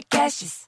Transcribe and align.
Podcasts. 0.00 0.60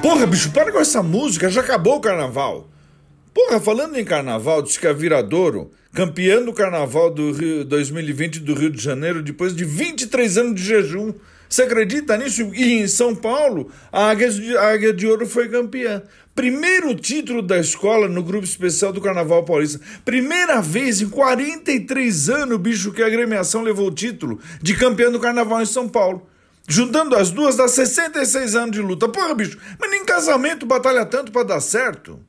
Porra, 0.00 0.26
bicho, 0.26 0.50
para 0.52 0.72
com 0.72 0.78
essa 0.78 1.02
música, 1.02 1.50
já 1.50 1.60
acabou 1.60 1.96
o 1.96 2.00
carnaval. 2.00 2.68
Porra, 3.34 3.60
falando 3.60 3.98
em 3.98 4.04
carnaval, 4.04 4.62
diz 4.62 4.78
que 4.78 4.86
a 4.86 4.94
Viradouro, 4.94 5.70
campeã 5.92 6.42
do 6.42 6.54
carnaval 6.54 7.10
do 7.10 7.32
Rio 7.32 7.64
2020 7.66 8.40
do 8.40 8.54
Rio 8.54 8.70
de 8.70 8.82
Janeiro, 8.82 9.22
depois 9.22 9.54
de 9.54 9.64
23 9.64 10.38
anos 10.38 10.54
de 10.54 10.66
jejum. 10.66 11.12
Você 11.50 11.62
acredita 11.62 12.16
nisso? 12.16 12.42
E 12.54 12.74
em 12.74 12.86
São 12.86 13.12
Paulo, 13.12 13.72
a 13.90 14.08
Águia 14.08 14.30
de, 14.30 14.56
a 14.56 14.72
Águia 14.72 14.92
de 14.92 15.04
Ouro 15.04 15.26
foi 15.26 15.48
campeã. 15.48 16.00
Primeiro 16.32 16.94
título 16.94 17.42
da 17.42 17.58
escola 17.58 18.06
no 18.06 18.22
grupo 18.22 18.44
especial 18.44 18.92
do 18.92 19.00
Carnaval 19.00 19.44
Paulista. 19.44 19.80
Primeira 20.04 20.60
vez 20.62 21.00
em 21.00 21.08
43 21.08 22.30
anos, 22.30 22.60
bicho, 22.60 22.92
que 22.92 23.02
a 23.02 23.06
agremiação 23.06 23.62
levou 23.62 23.88
o 23.88 23.90
título 23.90 24.38
de 24.62 24.76
campeã 24.76 25.10
do 25.10 25.18
Carnaval 25.18 25.60
em 25.60 25.66
São 25.66 25.88
Paulo. 25.88 26.24
Juntando 26.68 27.16
as 27.16 27.32
duas, 27.32 27.56
dá 27.56 27.66
66 27.66 28.54
anos 28.54 28.70
de 28.70 28.80
luta. 28.80 29.08
Porra, 29.08 29.34
bicho, 29.34 29.58
mas 29.76 29.90
nem 29.90 30.04
casamento 30.04 30.64
batalha 30.64 31.04
tanto 31.04 31.32
para 31.32 31.42
dar 31.42 31.60
certo. 31.60 32.20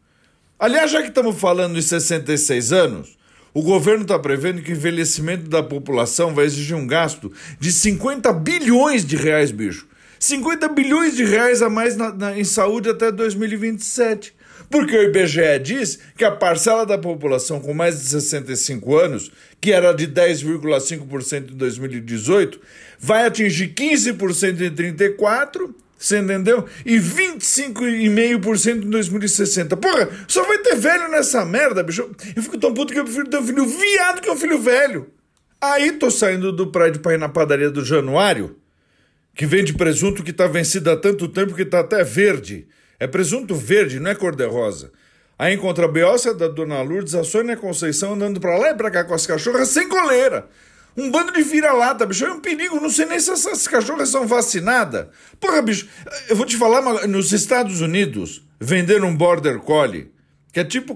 Aliás, 0.57 0.89
já 0.89 0.99
que 0.99 1.09
estamos 1.09 1.39
falando 1.39 1.77
em 1.77 1.81
66 1.81 2.73
anos, 2.73 3.17
o 3.53 3.61
governo 3.61 4.03
está 4.03 4.17
prevendo 4.17 4.61
que 4.61 4.71
o 4.71 4.75
envelhecimento 4.75 5.49
da 5.49 5.61
população 5.61 6.33
vai 6.33 6.45
exigir 6.45 6.75
um 6.75 6.87
gasto 6.87 7.31
de 7.59 7.71
50 7.71 8.31
bilhões 8.33 9.05
de 9.05 9.15
reais, 9.15 9.51
bicho. 9.51 9.87
50 10.19 10.67
bilhões 10.69 11.15
de 11.15 11.25
reais 11.25 11.61
a 11.61 11.69
mais 11.69 11.97
na, 11.97 12.13
na, 12.13 12.37
em 12.37 12.43
saúde 12.43 12.89
até 12.89 13.11
2027. 13.11 14.33
Porque 14.69 14.95
o 14.95 15.03
IBGE 15.03 15.59
diz 15.61 15.99
que 16.15 16.23
a 16.23 16.31
parcela 16.31 16.85
da 16.85 16.97
população 16.97 17.59
com 17.59 17.73
mais 17.73 17.99
de 17.99 18.07
65 18.07 18.97
anos, 18.97 19.31
que 19.59 19.71
era 19.71 19.91
de 19.91 20.07
10,5% 20.07 21.51
em 21.51 21.57
2018, 21.57 22.61
vai 22.97 23.25
atingir 23.25 23.73
15% 23.73 24.61
em 24.61 24.73
34 24.73 25.75
você 26.01 26.17
entendeu? 26.17 26.65
E 26.83 26.97
25,5% 26.97 28.83
em 28.83 28.89
2060. 28.89 29.77
Porra, 29.77 30.09
só 30.27 30.43
vai 30.43 30.57
ter 30.57 30.75
velho 30.75 31.07
nessa 31.09 31.45
merda, 31.45 31.83
bicho. 31.83 32.09
Eu 32.35 32.41
fico 32.41 32.57
tão 32.57 32.73
puto 32.73 32.91
que 32.91 32.99
eu 32.99 33.03
prefiro 33.03 33.29
ter 33.29 33.37
um 33.37 33.45
filho 33.45 33.65
viado 33.67 34.19
que 34.19 34.29
um 34.29 34.35
filho 34.35 34.59
velho. 34.59 35.11
Aí 35.61 35.91
tô 35.91 36.09
saindo 36.09 36.51
do 36.51 36.71
prédio 36.71 37.01
pra 37.01 37.13
ir 37.13 37.19
na 37.19 37.29
padaria 37.29 37.69
do 37.69 37.85
Januário, 37.85 38.55
que 39.35 39.45
vende 39.45 39.75
presunto 39.75 40.23
que 40.23 40.33
tá 40.33 40.47
vencido 40.47 40.89
há 40.89 40.97
tanto 40.97 41.27
tempo 41.27 41.53
que 41.53 41.63
tá 41.63 41.81
até 41.81 42.03
verde. 42.03 42.67
É 42.99 43.05
presunto 43.05 43.53
verde, 43.53 43.99
não 43.99 44.09
é 44.09 44.15
cor-de-rosa. 44.15 44.91
Aí 45.37 45.53
encontra 45.53 45.85
a 45.85 45.87
Beócia 45.87 46.33
da 46.33 46.47
Dona 46.47 46.81
Lourdes, 46.81 47.13
a 47.13 47.23
Sônia 47.23 47.55
Conceição 47.55 48.13
andando 48.13 48.39
pra 48.39 48.57
lá 48.57 48.71
e 48.71 48.75
pra 48.75 48.89
cá 48.89 49.03
com 49.03 49.13
as 49.13 49.27
cachorras 49.27 49.67
sem 49.67 49.87
coleira. 49.87 50.47
Um 50.95 51.09
bando 51.09 51.31
de 51.31 51.41
vira-lata, 51.41 52.05
bicho. 52.05 52.25
É 52.25 52.31
um 52.31 52.39
perigo. 52.39 52.79
Não 52.79 52.89
sei 52.89 53.05
nem 53.05 53.19
se 53.19 53.31
essas 53.31 53.67
cachorras 53.67 54.09
são 54.09 54.27
vacinadas. 54.27 55.07
Porra, 55.39 55.61
bicho, 55.61 55.87
eu 56.29 56.35
vou 56.35 56.45
te 56.45 56.57
falar, 56.57 57.07
nos 57.07 57.31
Estados 57.31 57.81
Unidos, 57.81 58.43
venderam 58.59 59.07
um 59.07 59.15
Border 59.15 59.59
Collie, 59.59 60.11
que 60.51 60.59
é 60.59 60.63
tipo 60.63 60.95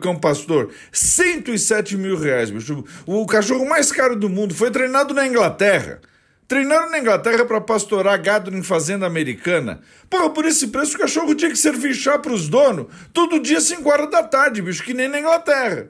cão 0.00 0.18
pastor, 0.18 0.70
107 0.90 1.96
mil 1.96 2.18
reais, 2.18 2.50
bicho. 2.50 2.84
O 3.06 3.26
cachorro 3.26 3.68
mais 3.68 3.92
caro 3.92 4.16
do 4.16 4.28
mundo. 4.28 4.54
Foi 4.54 4.70
treinado 4.70 5.14
na 5.14 5.26
Inglaterra. 5.26 6.00
Treinaram 6.48 6.90
na 6.90 6.98
Inglaterra 6.98 7.44
para 7.44 7.60
pastorar 7.60 8.18
gado 8.22 8.50
em 8.56 8.62
fazenda 8.62 9.06
americana. 9.06 9.82
Porra, 10.08 10.30
por 10.30 10.46
esse 10.46 10.68
preço 10.68 10.96
o 10.96 10.98
cachorro 10.98 11.34
tinha 11.34 11.50
que 11.50 11.58
servir 11.58 11.94
chá 11.94 12.18
pros 12.18 12.48
donos 12.48 12.86
todo 13.12 13.38
dia 13.38 13.60
5 13.60 13.86
horas 13.86 14.10
da 14.10 14.22
tarde, 14.22 14.62
bicho, 14.62 14.82
que 14.82 14.94
nem 14.94 15.08
na 15.08 15.20
Inglaterra. 15.20 15.88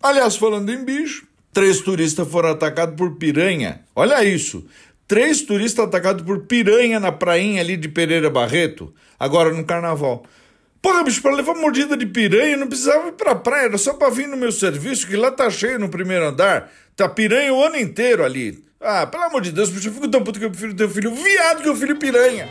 Aliás, 0.00 0.36
falando 0.36 0.70
em 0.70 0.84
bicho, 0.84 1.26
Três 1.56 1.80
turistas 1.80 2.28
foram 2.28 2.50
atacados 2.50 2.94
por 2.96 3.16
piranha. 3.16 3.80
Olha 3.94 4.22
isso. 4.22 4.66
Três 5.08 5.40
turistas 5.40 5.86
atacados 5.86 6.22
por 6.22 6.40
piranha 6.40 7.00
na 7.00 7.10
prainha 7.10 7.62
ali 7.62 7.78
de 7.78 7.88
Pereira 7.88 8.28
Barreto, 8.28 8.92
agora 9.18 9.50
no 9.50 9.64
carnaval. 9.64 10.26
Porra, 10.82 11.02
bicho, 11.02 11.22
pra 11.22 11.34
levar 11.34 11.54
mordida 11.54 11.96
de 11.96 12.04
piranha 12.04 12.58
não 12.58 12.66
precisava 12.66 13.08
ir 13.08 13.12
pra 13.12 13.34
praia, 13.34 13.68
era 13.68 13.78
só 13.78 13.94
pra 13.94 14.10
vir 14.10 14.28
no 14.28 14.36
meu 14.36 14.52
serviço, 14.52 15.06
que 15.06 15.16
lá 15.16 15.30
tá 15.30 15.48
cheio 15.48 15.78
no 15.78 15.88
primeiro 15.88 16.26
andar. 16.26 16.70
Tá 16.94 17.08
piranha 17.08 17.54
o 17.54 17.64
ano 17.64 17.78
inteiro 17.78 18.22
ali. 18.22 18.62
Ah, 18.78 19.06
pelo 19.06 19.24
amor 19.24 19.40
de 19.40 19.50
Deus, 19.50 19.70
bicho, 19.70 19.88
eu 19.88 19.94
fico 19.94 20.08
tão 20.08 20.22
puto 20.22 20.38
que 20.38 20.44
eu 20.44 20.50
prefiro 20.50 20.90
filho 20.90 21.14
viado 21.14 21.62
que 21.62 21.70
um 21.70 21.76
filho 21.76 21.96
piranha. 21.96 22.50